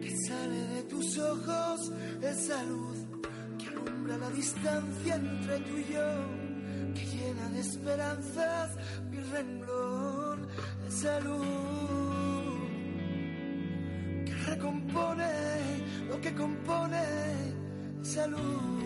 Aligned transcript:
Que 0.00 0.16
sale 0.26 0.66
de 0.74 0.82
tus 0.84 1.18
ojos, 1.18 1.92
esa 2.22 2.62
luz 2.64 2.98
que 3.58 3.66
alumbra 3.68 4.16
la 4.18 4.30
distancia 4.30 5.14
entre 5.16 5.58
tú 5.60 5.76
y 5.76 5.92
yo, 5.92 6.94
que 6.94 7.04
llena 7.06 7.48
de 7.50 7.60
esperanzas 7.60 8.76
mi 9.10 9.18
renglón, 9.20 10.48
esa 10.88 11.20
luz 11.20 11.46
que 14.24 14.34
recompone 14.46 15.30
lo 16.08 16.20
que 16.20 16.34
compone 16.34 17.02
esa 18.02 18.26
luz. 18.26 18.80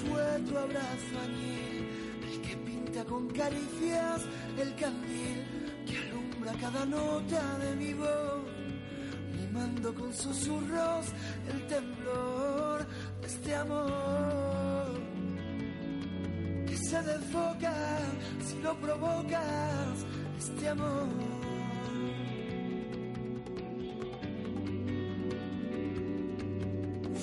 Fue 0.00 0.40
tu 0.48 0.56
abrazo 0.56 1.18
que 1.40 1.67
con 3.04 3.28
caricias 3.28 4.22
el 4.58 4.74
candil 4.74 5.44
que 5.86 5.98
alumbra 5.98 6.52
cada 6.60 6.84
nota 6.84 7.58
de 7.58 7.76
mi 7.76 7.92
voz, 7.94 8.42
mimando 9.36 9.94
con 9.94 10.12
susurros 10.12 11.06
el 11.48 11.66
temblor 11.66 12.86
de 13.20 13.26
este 13.26 13.54
amor 13.54 15.00
que 16.66 16.76
se 16.76 17.02
desfoca 17.02 17.98
si 18.44 18.58
lo 18.62 18.74
provocas, 18.80 20.04
este 20.38 20.68
amor. 20.68 21.08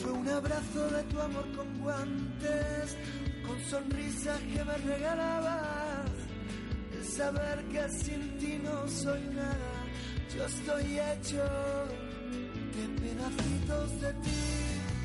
Fue 0.02 0.12
un 0.12 0.28
abrazo 0.30 0.90
de 0.90 1.04
tu 1.04 1.20
amor 1.20 1.46
con 1.56 1.80
guantes, 1.80 2.98
con 3.56 3.64
sonrisas 3.70 4.40
que 4.42 4.64
me 4.64 4.78
regalabas. 4.94 6.12
El 6.94 7.04
saber 7.04 7.64
que 7.72 7.90
sin 7.90 8.38
ti 8.38 8.60
no 8.64 8.88
soy 8.88 9.22
nada, 9.34 9.74
yo 10.36 10.46
estoy 10.46 11.00
hecho 11.00 11.44
de 12.76 12.86
pedacitos 13.02 14.02
de 14.02 14.14
ti, 14.24 14.44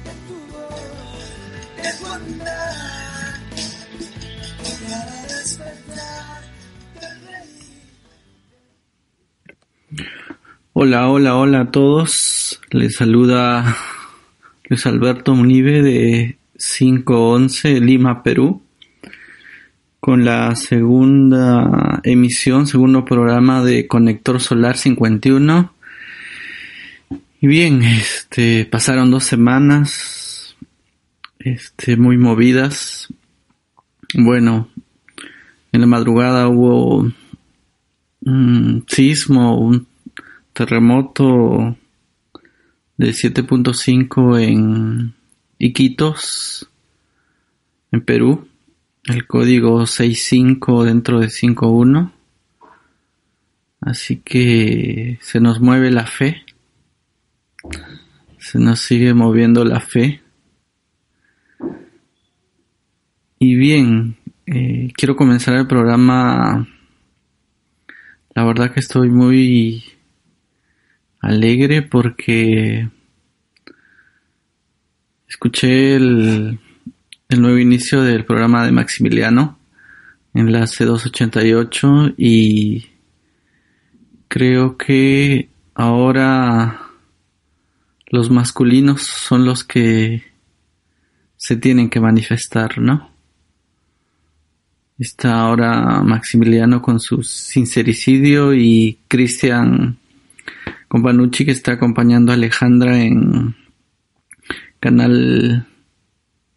de 0.04 0.14
tu 0.26 0.36
voz, 0.52 0.82
de 1.76 1.90
tu 1.98 2.12
andar. 2.12 2.74
Despertar. 5.28 6.40
Hola, 10.72 11.08
hola, 11.08 11.36
hola 11.36 11.60
a 11.60 11.70
todos. 11.70 12.60
Les 12.70 12.96
saluda 12.96 13.76
Luis 14.68 14.86
Alberto 14.86 15.34
Munive 15.34 15.82
de 15.82 16.39
511 16.60 17.80
Lima, 17.80 18.22
Perú, 18.22 18.62
con 19.98 20.24
la 20.24 20.54
segunda 20.56 22.00
emisión, 22.04 22.66
segundo 22.66 23.04
programa 23.04 23.64
de 23.64 23.86
Conector 23.86 24.40
Solar 24.40 24.76
51. 24.76 25.72
Y 27.40 27.46
bien, 27.46 27.82
este, 27.82 28.66
pasaron 28.66 29.10
dos 29.10 29.24
semanas, 29.24 30.56
este, 31.38 31.96
muy 31.96 32.18
movidas. 32.18 33.08
Bueno, 34.14 34.68
en 35.72 35.80
la 35.80 35.86
madrugada 35.86 36.48
hubo 36.48 37.10
un 38.20 38.84
sismo, 38.86 39.58
un 39.58 39.86
terremoto 40.52 41.76
de 42.98 43.10
7.5 43.10 44.38
en 44.40 45.14
Iquitos, 45.62 46.70
en 47.92 48.00
Perú, 48.00 48.48
el 49.04 49.26
código 49.26 49.84
65 49.84 50.84
dentro 50.84 51.20
de 51.20 51.28
51. 51.28 52.14
Así 53.82 54.16
que 54.20 55.18
se 55.20 55.38
nos 55.38 55.60
mueve 55.60 55.90
la 55.90 56.06
fe, 56.06 56.46
se 58.38 58.58
nos 58.58 58.80
sigue 58.80 59.12
moviendo 59.12 59.62
la 59.66 59.80
fe. 59.80 60.22
Y 63.38 63.54
bien, 63.54 64.16
eh, 64.46 64.90
quiero 64.96 65.14
comenzar 65.14 65.56
el 65.56 65.66
programa. 65.66 66.66
La 68.34 68.44
verdad 68.44 68.72
que 68.72 68.80
estoy 68.80 69.10
muy 69.10 69.84
alegre 71.20 71.82
porque 71.82 72.88
escuché 75.30 75.94
el, 75.94 76.58
nuevo 77.28 77.56
inicio 77.56 78.02
del 78.02 78.24
programa 78.24 78.66
de 78.66 78.72
Maximiliano 78.72 79.58
en 80.34 80.52
la 80.52 80.62
C288 80.62 82.14
y 82.18 82.86
creo 84.26 84.76
que 84.76 85.48
ahora 85.74 86.80
los 88.08 88.28
masculinos 88.28 89.02
son 89.02 89.44
los 89.44 89.62
que 89.62 90.24
se 91.36 91.56
tienen 91.56 91.88
que 91.88 92.00
manifestar, 92.00 92.78
¿no? 92.78 93.10
Está 94.98 95.40
ahora 95.40 96.02
Maximiliano 96.02 96.82
con 96.82 96.98
su 96.98 97.22
sincericidio 97.22 98.52
y 98.52 98.98
Cristian 99.06 99.96
Companucci 100.88 101.44
que 101.44 101.52
está 101.52 101.74
acompañando 101.74 102.32
a 102.32 102.34
Alejandra 102.34 103.00
en 103.00 103.54
canal 104.80 105.66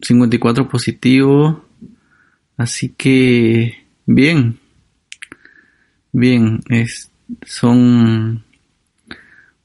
54 0.00 0.68
positivo. 0.68 1.64
Así 2.56 2.90
que 2.90 3.84
bien, 4.06 4.58
bien, 6.12 6.60
es, 6.68 7.10
son 7.42 8.44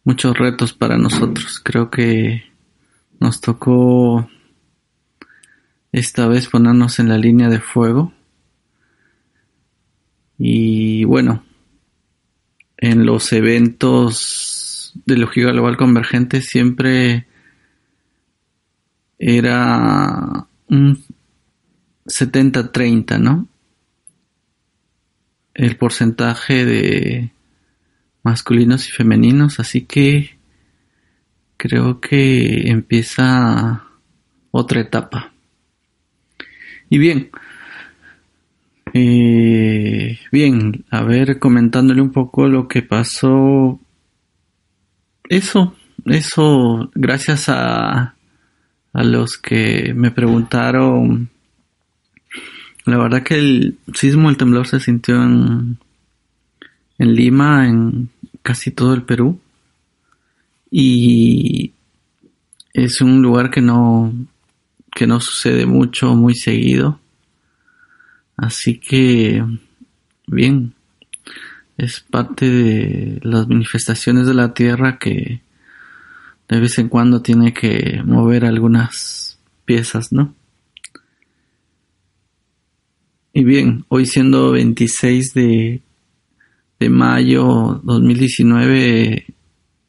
muchos 0.03 0.37
retos 0.37 0.73
para 0.73 0.97
nosotros. 0.97 1.59
Creo 1.63 1.89
que 1.89 2.43
nos 3.19 3.41
tocó 3.41 4.29
esta 5.91 6.27
vez 6.27 6.47
ponernos 6.47 6.99
en 6.99 7.09
la 7.09 7.17
línea 7.17 7.49
de 7.49 7.59
fuego. 7.59 8.13
Y 10.37 11.03
bueno, 11.03 11.43
en 12.77 13.05
los 13.05 13.33
eventos 13.33 14.93
de 15.05 15.17
lógica 15.17 15.51
global 15.51 15.77
convergente 15.77 16.41
siempre 16.41 17.28
era 19.19 20.47
un 20.69 21.03
70-30, 22.05 23.19
¿no? 23.19 23.47
El 25.53 25.75
porcentaje 25.75 26.65
de 26.65 27.31
masculinos 28.23 28.87
y 28.87 28.91
femeninos, 28.91 29.59
así 29.59 29.81
que 29.81 30.37
creo 31.57 31.99
que 31.99 32.69
empieza 32.69 33.83
otra 34.51 34.79
etapa. 34.79 35.33
Y 36.89 36.97
bien, 36.97 37.29
eh, 38.93 40.17
bien, 40.31 40.85
a 40.89 41.03
ver, 41.03 41.39
comentándole 41.39 42.01
un 42.01 42.11
poco 42.11 42.47
lo 42.47 42.67
que 42.67 42.81
pasó. 42.81 43.79
Eso, 45.27 45.75
eso, 46.05 46.89
gracias 46.95 47.49
a, 47.49 48.15
a 48.93 49.03
los 49.03 49.37
que 49.37 49.93
me 49.93 50.11
preguntaron. 50.11 51.29
La 52.85 52.97
verdad 52.97 53.23
que 53.23 53.35
el 53.35 53.77
sismo, 53.93 54.29
el 54.29 54.37
temblor 54.37 54.67
se 54.67 54.79
sintió 54.79 55.15
en, 55.21 55.77
en 56.97 57.13
Lima, 57.13 57.67
en 57.67 58.09
casi 58.41 58.71
todo 58.71 58.93
el 58.93 59.03
Perú. 59.03 59.39
Y 60.71 61.73
es 62.73 63.01
un 63.01 63.21
lugar 63.21 63.49
que 63.49 63.61
no, 63.61 64.13
que 64.91 65.07
no 65.07 65.19
sucede 65.19 65.65
mucho, 65.65 66.15
muy 66.15 66.35
seguido. 66.35 66.99
Así 68.37 68.79
que, 68.79 69.43
bien, 70.27 70.73
es 71.77 71.99
parte 71.99 72.49
de 72.49 73.19
las 73.23 73.47
manifestaciones 73.47 74.27
de 74.27 74.33
la 74.33 74.53
Tierra 74.53 74.97
que 74.97 75.41
de 76.49 76.59
vez 76.59 76.79
en 76.79 76.89
cuando 76.89 77.21
tiene 77.21 77.53
que 77.53 78.01
mover 78.03 78.43
algunas 78.43 79.39
piezas, 79.65 80.11
¿no? 80.11 80.33
Y 83.31 83.43
bien, 83.43 83.85
hoy 83.87 84.07
siendo 84.07 84.51
26 84.51 85.33
de, 85.35 85.83
de 86.79 86.89
mayo 86.89 87.79
2019, 87.83 89.27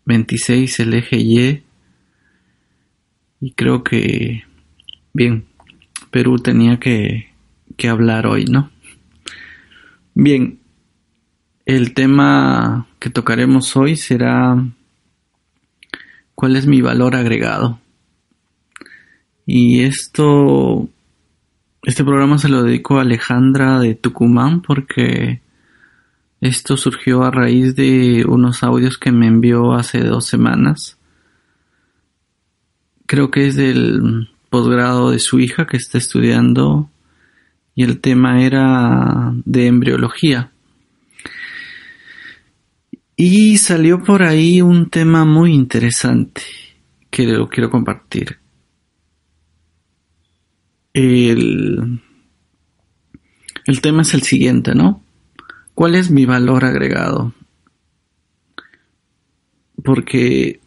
26 0.05 0.81
el 0.81 0.95
eje 0.95 1.17
Y, 1.17 1.63
y 3.41 3.53
creo 3.53 3.83
que, 3.83 4.45
bien, 5.15 5.47
Perú 6.11 6.37
tenía 6.37 6.79
que, 6.79 7.31
que 7.79 7.89
hablar 7.89 8.27
hoy, 8.27 8.45
¿no? 8.45 8.71
Bien, 10.15 10.61
el 11.65 11.95
tema 11.95 12.87
que 12.99 13.09
tocaremos 13.09 13.75
hoy 13.79 13.97
será 13.97 14.63
cuál 16.41 16.57
es 16.57 16.67
mi 16.67 16.81
valor 16.81 17.17
agregado. 17.17 17.79
Y 19.45 19.83
esto 19.83 20.89
este 21.83 22.03
programa 22.03 22.39
se 22.39 22.49
lo 22.49 22.63
dedico 22.63 22.97
a 22.97 23.03
Alejandra 23.03 23.79
de 23.79 23.95
Tucumán 23.95 24.63
porque 24.63 25.43
esto 26.41 26.79
surgió 26.79 27.25
a 27.25 27.31
raíz 27.31 27.77
de 27.77 28.25
unos 28.27 28.63
audios 28.63 28.97
que 28.97 29.13
me 29.13 29.27
envió 29.27 29.75
hace 29.75 30.01
dos 30.01 30.25
semanas. 30.25 30.97
Creo 33.05 33.31
que 33.31 33.49
es 33.49 33.57
del 33.57 34.31
posgrado 34.49 35.11
de 35.11 35.19
su 35.19 35.41
hija 35.41 35.67
que 35.67 35.77
está 35.77 35.99
estudiando 35.99 36.89
y 37.75 37.85
el 37.85 38.01
tema 38.01 38.43
era 38.43 39.35
de 39.45 39.67
embriología. 39.67 40.53
Y 43.23 43.59
salió 43.59 44.03
por 44.03 44.23
ahí 44.23 44.63
un 44.63 44.89
tema 44.89 45.27
muy 45.27 45.53
interesante 45.53 46.41
que 47.11 47.27
lo 47.27 47.51
quiero 47.51 47.69
compartir. 47.69 48.39
El, 50.95 52.01
el 53.67 53.81
tema 53.83 54.01
es 54.01 54.15
el 54.15 54.23
siguiente, 54.23 54.75
¿no? 54.75 55.03
¿Cuál 55.75 55.97
es 55.97 56.11
mi 56.11 56.25
valor 56.25 56.65
agregado? 56.65 57.35
Porque 59.85 60.61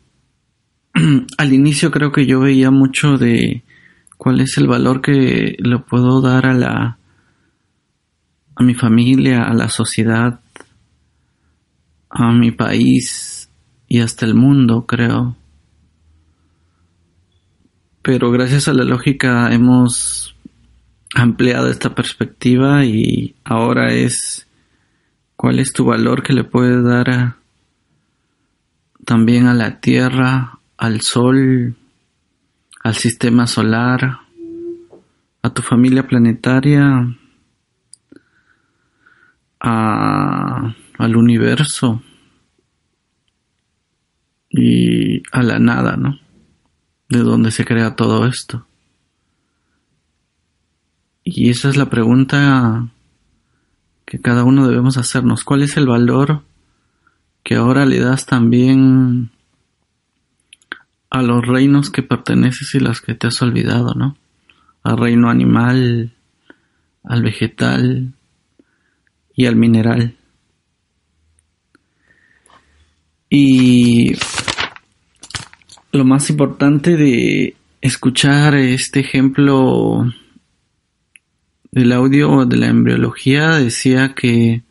al 1.39 1.53
inicio 1.53 1.89
creo 1.89 2.11
que 2.11 2.27
yo 2.27 2.41
veía 2.41 2.69
mucho 2.69 3.17
de 3.17 3.63
cuál 4.15 4.41
es 4.41 4.59
el 4.59 4.67
valor 4.67 5.01
que 5.01 5.55
le 5.57 5.79
puedo 5.79 6.21
dar 6.21 6.45
a 6.45 6.53
la 6.53 6.99
a 8.55 8.63
mi 8.63 8.75
familia, 8.75 9.41
a 9.41 9.55
la 9.55 9.69
sociedad, 9.69 10.42
a 12.13 12.31
mi 12.31 12.51
país 12.51 13.49
y 13.87 13.99
hasta 13.99 14.25
el 14.25 14.35
mundo, 14.35 14.85
creo. 14.85 15.35
Pero 18.01 18.31
gracias 18.31 18.67
a 18.67 18.73
la 18.73 18.83
lógica 18.83 19.51
hemos 19.53 20.35
ampliado 21.15 21.69
esta 21.69 21.93
perspectiva 21.95 22.85
y 22.85 23.35
ahora 23.43 23.93
es 23.93 24.47
cuál 25.35 25.59
es 25.59 25.73
tu 25.73 25.85
valor 25.85 26.23
que 26.23 26.33
le 26.33 26.43
puedes 26.43 26.83
dar 26.83 27.35
también 29.05 29.47
a 29.47 29.53
la 29.53 29.79
tierra, 29.79 30.59
al 30.77 31.01
sol, 31.01 31.75
al 32.83 32.95
sistema 32.95 33.47
solar, 33.47 34.19
a 35.41 35.49
tu 35.49 35.61
familia 35.61 36.07
planetaria, 36.07 37.15
a, 39.63 40.75
al 40.97 41.15
universo 41.15 42.03
y 44.49 45.23
a 45.31 45.41
la 45.41 45.57
nada, 45.57 45.95
¿no? 45.95 46.19
De 47.09 47.19
dónde 47.19 47.49
se 47.49 47.65
crea 47.65 47.95
todo 47.95 48.27
esto. 48.27 48.67
Y 51.23 51.49
esa 51.49 51.69
es 51.69 51.77
la 51.77 51.89
pregunta 51.89 52.89
que 54.05 54.19
cada 54.19 54.43
uno 54.43 54.67
debemos 54.67 54.97
hacernos. 54.97 55.45
¿Cuál 55.45 55.63
es 55.63 55.77
el 55.77 55.87
valor 55.87 56.43
que 57.43 57.55
ahora 57.55 57.85
le 57.85 57.99
das 57.99 58.25
también 58.25 59.31
a 61.09 61.21
los 61.21 61.45
reinos 61.45 61.89
que 61.89 62.03
perteneces 62.03 62.75
y 62.75 62.79
los 62.79 62.99
que 63.01 63.15
te 63.15 63.27
has 63.27 63.41
olvidado, 63.41 63.93
¿no? 63.95 64.17
Al 64.83 64.97
reino 64.97 65.29
animal, 65.29 66.13
al 67.03 67.21
vegetal 67.21 68.13
y 69.35 69.45
al 69.45 69.55
mineral. 69.55 70.15
Y 73.29 74.13
lo 75.91 76.05
más 76.05 76.29
importante 76.29 76.95
de 76.95 77.55
escuchar 77.81 78.55
este 78.55 78.99
ejemplo 78.99 80.05
del 81.71 81.91
audio 81.91 82.45
de 82.45 82.57
la 82.57 82.67
embriología 82.67 83.57
decía 83.57 84.13
que 84.13 84.63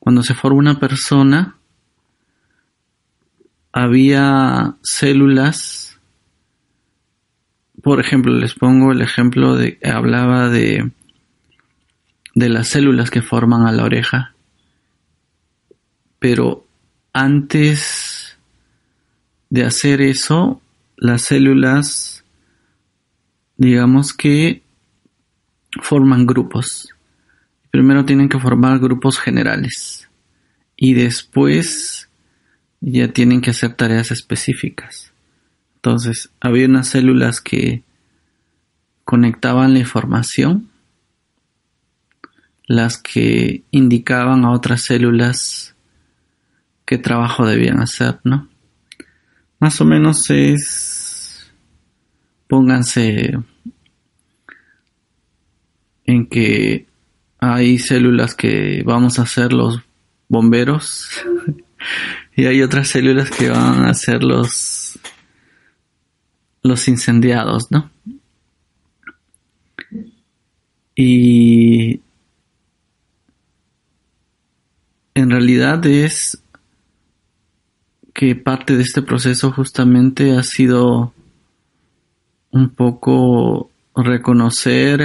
cuando 0.00 0.22
se 0.22 0.34
forma 0.34 0.58
una 0.58 0.80
persona, 0.80 1.56
había 3.72 4.76
células, 4.82 6.00
por 7.82 8.00
ejemplo, 8.00 8.32
les 8.32 8.54
pongo 8.54 8.90
el 8.90 9.02
ejemplo 9.02 9.54
de, 9.54 9.78
hablaba 9.84 10.48
de, 10.48 10.90
de 12.38 12.48
las 12.48 12.68
células 12.68 13.10
que 13.10 13.20
forman 13.20 13.66
a 13.66 13.72
la 13.72 13.82
oreja, 13.82 14.32
pero 16.20 16.64
antes 17.12 18.38
de 19.50 19.64
hacer 19.64 20.00
eso, 20.00 20.62
las 20.96 21.22
células, 21.22 22.24
digamos 23.56 24.12
que 24.12 24.62
forman 25.82 26.26
grupos. 26.26 26.94
Primero 27.72 28.04
tienen 28.04 28.28
que 28.28 28.38
formar 28.38 28.78
grupos 28.78 29.18
generales 29.18 30.08
y 30.76 30.94
después 30.94 32.08
ya 32.80 33.08
tienen 33.08 33.40
que 33.40 33.50
hacer 33.50 33.74
tareas 33.74 34.12
específicas. 34.12 35.12
Entonces, 35.74 36.30
había 36.40 36.66
unas 36.66 36.86
células 36.86 37.40
que 37.40 37.82
conectaban 39.04 39.72
la 39.72 39.80
información, 39.80 40.67
las 42.68 42.98
que 42.98 43.64
indicaban 43.72 44.44
a 44.44 44.52
otras 44.52 44.82
células 44.82 45.74
qué 46.84 46.98
trabajo 46.98 47.44
debían 47.44 47.80
hacer, 47.80 48.20
¿no? 48.22 48.48
Más 49.58 49.80
o 49.80 49.84
menos 49.84 50.30
es, 50.30 51.52
pónganse 52.46 53.36
en 56.04 56.26
que 56.26 56.86
hay 57.40 57.78
células 57.78 58.36
que 58.36 58.84
vamos 58.86 59.18
a 59.18 59.26
ser 59.26 59.52
los 59.52 59.82
bomberos 60.28 61.10
Y 62.38 62.46
hay 62.46 62.62
otras 62.62 62.86
células 62.86 63.30
que 63.30 63.50
van 63.50 63.84
a 63.84 63.94
ser 63.94 64.22
los, 64.22 64.96
los 66.62 66.86
incendiados, 66.86 67.72
¿no? 67.72 67.90
Y 70.94 72.00
en 75.14 75.27
realidad 75.38 75.86
es 75.86 76.42
que 78.12 78.34
parte 78.34 78.76
de 78.76 78.82
este 78.82 79.02
proceso 79.02 79.52
justamente 79.52 80.36
ha 80.36 80.42
sido 80.42 81.14
un 82.50 82.70
poco 82.70 83.70
reconocer 83.94 85.00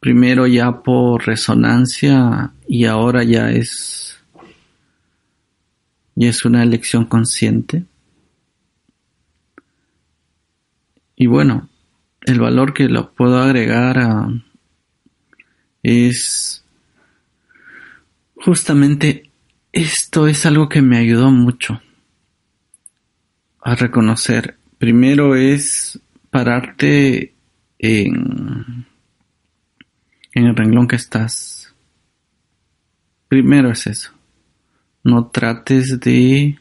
primero 0.00 0.48
ya 0.48 0.82
por 0.82 1.24
resonancia 1.24 2.52
y 2.66 2.86
ahora 2.86 3.22
ya 3.22 3.52
es 3.52 4.18
y 6.16 6.26
es 6.26 6.44
una 6.44 6.64
elección 6.64 7.04
consciente. 7.04 7.84
Y 11.14 11.28
bueno, 11.28 11.68
el 12.22 12.40
valor 12.40 12.74
que 12.74 12.88
lo 12.88 13.12
puedo 13.12 13.38
agregar 13.38 13.98
a, 13.98 14.28
es 15.84 16.63
justamente 18.44 19.30
esto 19.72 20.28
es 20.28 20.44
algo 20.44 20.68
que 20.68 20.82
me 20.82 20.98
ayudó 20.98 21.30
mucho 21.30 21.80
a 23.62 23.74
reconocer. 23.74 24.58
Primero 24.76 25.34
es 25.34 25.98
pararte 26.28 27.34
en, 27.78 28.86
el 30.32 30.54
renglón 30.54 30.86
que 30.86 30.96
estás. 30.96 31.74
Primero 33.28 33.70
es 33.70 33.86
eso. 33.86 34.12
No 35.02 35.28
trates 35.28 35.98
de 36.00 36.58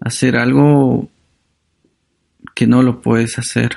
hacer 0.00 0.36
algo 0.36 1.10
que 2.54 2.66
no 2.66 2.82
lo 2.82 3.02
puedes 3.02 3.38
hacer. 3.38 3.76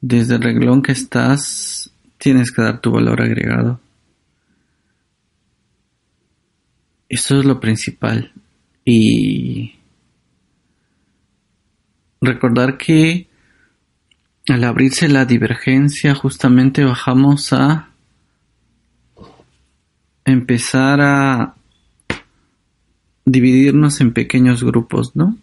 Desde 0.00 0.36
el 0.36 0.42
reglón 0.42 0.82
que 0.82 0.92
estás, 0.92 1.92
tienes 2.20 2.52
que 2.52 2.60
dar 2.60 2.80
tu 2.80 2.90
valor 2.90 3.22
agregado. 3.22 3.80
Eso 7.08 7.40
es 7.40 7.44
lo 7.46 7.58
principal. 7.58 8.32
Y 8.84 9.74
recordar 12.20 12.76
que 12.76 13.26
al 14.48 14.64
abrirse 14.64 15.08
la 15.08 15.24
divergencia 15.24 16.14
justamente 16.14 16.84
bajamos 16.84 17.54
a 17.54 17.88
empezar 20.26 21.00
a 21.00 21.54
dividirnos 23.24 24.00
en 24.02 24.12
pequeños 24.12 24.62
grupos, 24.62 25.16
¿no? 25.16 25.38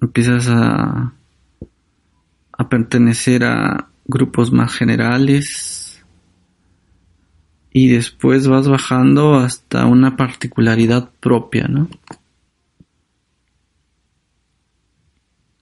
Empiezas 0.00 0.48
a, 0.48 1.12
a 2.52 2.68
pertenecer 2.68 3.44
a 3.44 3.90
grupos 4.06 4.52
más 4.52 4.72
generales 4.72 6.04
y 7.72 7.88
después 7.88 8.48
vas 8.48 8.68
bajando 8.68 9.34
hasta 9.34 9.86
una 9.86 10.16
particularidad 10.16 11.10
propia, 11.20 11.68
¿no? 11.68 11.88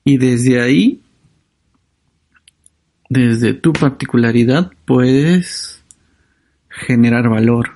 Y 0.04 0.18
desde 0.18 0.60
ahí 0.60 1.00
desde 3.08 3.54
tu 3.54 3.72
particularidad 3.72 4.72
puedes 4.84 5.84
generar 6.68 7.28
valor. 7.28 7.72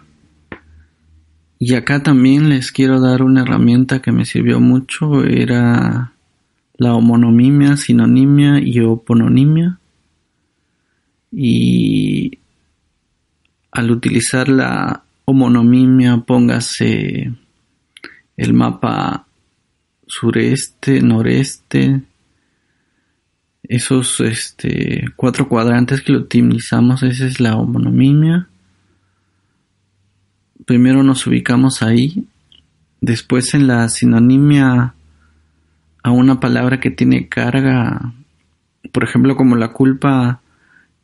Y 1.61 1.75
acá 1.75 2.03
también 2.03 2.49
les 2.49 2.73
quiero 2.73 3.01
dar 3.01 3.23
una 3.23 3.43
herramienta 3.43 4.01
que 4.01 4.13
me 4.13 4.25
sirvió 4.25 4.61
mucho, 4.61 5.25
era 5.25 6.13
la 6.77 6.95
homonimia, 6.95 7.77
sinonimia 7.77 8.61
y 8.61 8.81
opononimia. 8.81 9.79
Y 11.31 12.39
al 13.71 13.91
utilizar 13.91 14.49
la 14.49 15.03
homonimia, 15.25 16.19
póngase 16.19 17.33
el 18.37 18.55
mapa 18.55 19.27
sureste, 20.07 21.03
noreste, 21.03 22.03
esos 23.65 24.21
este, 24.21 25.05
cuatro 25.17 25.49
cuadrantes 25.49 26.01
que 26.01 26.13
lo 26.13 26.21
utilizamos, 26.21 27.03
esa 27.03 27.27
es 27.27 27.41
la 27.41 27.57
homonimia. 27.57 28.49
Primero 30.65 31.03
nos 31.03 31.27
ubicamos 31.27 31.83
ahí, 31.83 32.27
después 33.01 33.53
en 33.55 33.67
la 33.67 33.89
sinonimia 33.89 34.95
a 36.03 36.11
una 36.11 36.41
palabra 36.41 36.81
que 36.81 36.91
tiene 36.91 37.29
carga, 37.29 38.15
por 38.93 39.05
ejemplo 39.05 39.37
como 39.37 39.57
la 39.57 39.73
culpa 39.73 40.41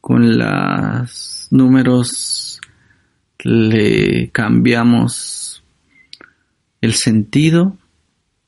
con 0.04 0.36
los 0.36 1.48
números 1.50 2.60
le 3.42 4.28
cambiamos 4.32 5.64
el 6.82 6.92
sentido 6.92 7.78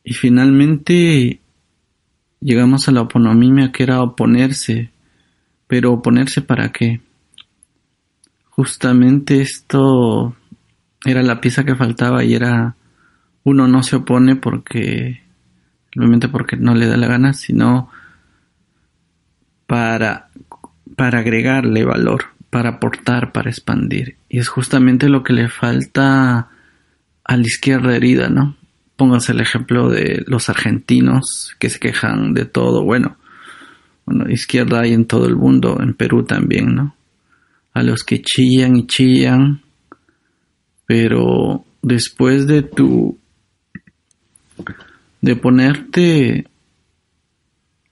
y 0.04 0.12
finalmente 0.12 1.40
llegamos 2.40 2.86
a 2.88 2.92
la 2.92 3.00
oponimia 3.00 3.72
que 3.72 3.84
era 3.84 4.02
oponerse, 4.02 4.90
pero 5.66 5.94
oponerse 5.94 6.42
para 6.42 6.72
qué? 6.72 7.00
Justamente 8.50 9.40
esto 9.40 10.36
era 11.06 11.22
la 11.22 11.40
pieza 11.40 11.64
que 11.64 11.74
faltaba 11.74 12.22
y 12.22 12.34
era 12.34 12.76
uno 13.44 13.66
no 13.66 13.82
se 13.82 13.96
opone 13.96 14.36
porque 14.36 15.22
simplemente 15.90 16.28
porque 16.28 16.58
no 16.58 16.74
le 16.74 16.86
da 16.86 16.98
la 16.98 17.06
gana, 17.08 17.32
sino 17.32 17.88
para 19.66 20.28
para 20.94 21.20
agregarle 21.20 21.84
valor, 21.84 22.26
para 22.50 22.70
aportar, 22.70 23.32
para 23.32 23.50
expandir. 23.50 24.16
Y 24.28 24.38
es 24.38 24.48
justamente 24.48 25.08
lo 25.08 25.22
que 25.22 25.32
le 25.32 25.48
falta 25.48 26.48
a 27.24 27.36
la 27.36 27.42
izquierda 27.42 27.96
herida, 27.96 28.28
¿no? 28.28 28.56
Pónganse 28.96 29.32
el 29.32 29.40
ejemplo 29.40 29.90
de 29.90 30.24
los 30.26 30.48
argentinos 30.48 31.54
que 31.58 31.68
se 31.68 31.80
quejan 31.80 32.32
de 32.34 32.44
todo. 32.44 32.84
Bueno, 32.84 33.16
bueno, 34.06 34.30
izquierda 34.30 34.80
hay 34.80 34.92
en 34.92 35.06
todo 35.06 35.26
el 35.26 35.36
mundo, 35.36 35.78
en 35.80 35.94
Perú 35.94 36.24
también, 36.24 36.74
¿no? 36.74 36.94
A 37.74 37.82
los 37.82 38.04
que 38.04 38.22
chillan 38.22 38.76
y 38.76 38.86
chillan, 38.86 39.60
pero 40.86 41.64
después 41.82 42.46
de 42.46 42.62
tu 42.62 43.18
de 45.20 45.36
ponerte 45.36 46.46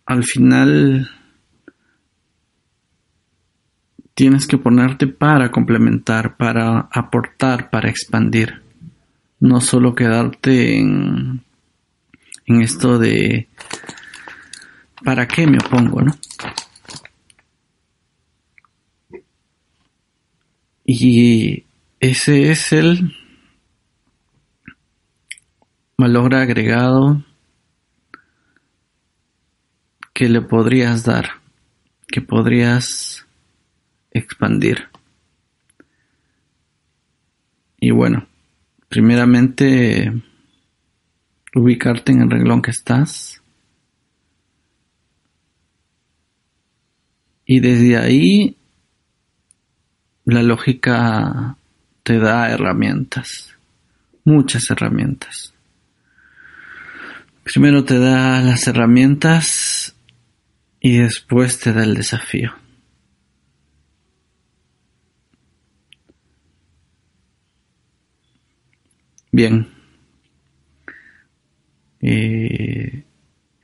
al 0.06 0.24
final 0.24 1.10
tienes 4.14 4.47
que 4.47 4.59
ponerte 4.59 5.06
para 5.06 5.50
complementar, 5.50 6.37
para 6.37 6.88
aportar, 6.92 7.71
para 7.71 7.88
expandir 7.88 8.62
no 9.40 9.61
solo 9.61 9.94
quedarte 9.94 10.78
en, 10.78 11.42
en 12.47 12.62
esto 12.62 12.99
de 12.99 13.49
¿para 15.04 15.28
qué 15.28 15.47
me 15.47 15.59
opongo, 15.59 16.00
no? 16.00 16.16
Y 20.87 21.64
ese 22.00 22.50
es 22.50 22.73
el 22.73 23.16
valor 25.97 26.35
agregado 26.35 27.25
que 30.12 30.28
le 30.28 30.40
podrías 30.40 31.04
dar, 31.04 31.40
que 32.06 32.21
podrías 32.21 33.26
expandir. 34.14 34.88
Y 37.78 37.90
bueno, 37.90 38.26
primeramente 38.88 40.11
ubicarte 41.54 42.12
en 42.12 42.23
el 42.23 42.30
reglón 42.30 42.62
que 42.62 42.71
estás 42.71 43.42
y 47.44 47.61
desde 47.61 47.99
ahí 47.99 48.56
la 50.25 50.42
lógica 50.42 51.56
te 52.02 52.18
da 52.18 52.50
herramientas, 52.50 53.54
muchas 54.25 54.71
herramientas. 54.71 55.52
Primero 57.42 57.85
te 57.85 57.99
da 57.99 58.40
las 58.40 58.66
herramientas 58.66 59.94
y 60.80 60.97
después 60.97 61.59
te 61.59 61.75
da 61.75 61.85
el 61.85 61.94
desafío. 61.94 62.63
Bien. 69.35 69.67
Eh, 72.00 73.03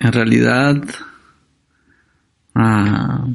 en 0.01 0.13
realidad, 0.13 0.83
ah, 2.57 3.29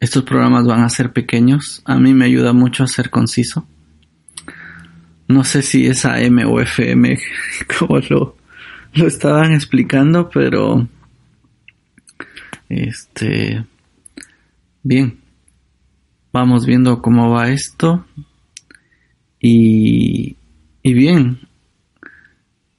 estos 0.00 0.24
programas 0.24 0.66
van 0.66 0.82
a 0.82 0.88
ser 0.88 1.12
pequeños. 1.12 1.80
A 1.84 1.96
mí 1.96 2.12
me 2.12 2.24
ayuda 2.24 2.52
mucho 2.52 2.82
a 2.82 2.88
ser 2.88 3.08
conciso. 3.08 3.68
No 5.28 5.44
sé 5.44 5.62
si 5.62 5.86
es 5.86 6.04
AM 6.04 6.38
o 6.44 6.60
FM, 6.60 7.20
como 7.78 8.00
lo, 8.00 8.36
lo 8.94 9.06
estaban 9.06 9.52
explicando, 9.52 10.28
pero 10.30 10.88
este 12.68 13.64
bien. 14.82 15.20
Vamos 16.32 16.66
viendo 16.66 17.00
cómo 17.00 17.30
va 17.30 17.50
esto. 17.50 18.04
Y 19.38 20.33
y 20.86 20.92
bien, 20.92 21.40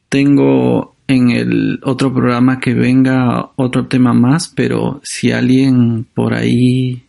tengo 0.10 0.96
en 1.08 1.32
el 1.32 1.80
otro 1.84 2.14
programa 2.14 2.60
que 2.60 2.76
venga 2.76 3.50
otro 3.56 3.88
tema 3.88 4.14
más, 4.14 4.48
pero 4.48 5.02
si 5.04 5.32
alguien 5.32 6.06
por 6.14 6.36
ahí 6.36 7.04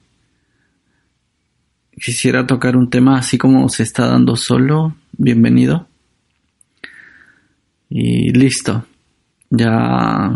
quisiera 1.93 2.47
tocar 2.47 2.79
un 2.79 2.89
tema 2.89 3.19
así 3.19 3.37
como 3.37 3.69
se 3.69 3.83
está 3.83 4.07
dando 4.07 4.37
solo, 4.37 4.97
bienvenido. 5.13 5.87
Y 7.91 8.33
listo. 8.33 8.87
Ya 9.51 10.31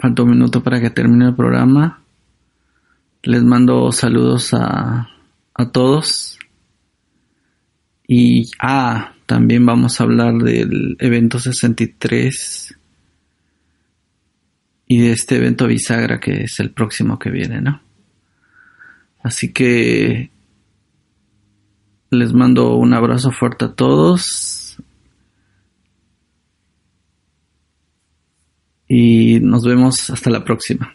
falta 0.00 0.22
un 0.22 0.30
minuto 0.30 0.62
para 0.62 0.80
que 0.80 0.90
termine 0.90 1.26
el 1.26 1.34
programa. 1.34 2.00
Les 3.24 3.42
mando 3.42 3.90
saludos 3.90 4.54
a, 4.54 5.08
a 5.52 5.70
todos. 5.72 6.38
Y, 8.06 8.48
ah, 8.60 9.14
también 9.28 9.66
vamos 9.66 10.00
a 10.00 10.04
hablar 10.04 10.38
del 10.38 10.96
evento 10.98 11.38
63 11.38 12.78
y 14.86 15.00
de 15.00 15.12
este 15.12 15.36
evento 15.36 15.66
bisagra 15.66 16.18
que 16.18 16.44
es 16.44 16.58
el 16.60 16.70
próximo 16.70 17.18
que 17.18 17.28
viene, 17.28 17.60
¿no? 17.60 17.82
Así 19.22 19.52
que 19.52 20.30
les 22.08 22.32
mando 22.32 22.76
un 22.76 22.94
abrazo 22.94 23.30
fuerte 23.30 23.66
a 23.66 23.74
todos 23.74 24.78
y 28.88 29.40
nos 29.40 29.62
vemos 29.62 30.08
hasta 30.08 30.30
la 30.30 30.42
próxima. 30.42 30.94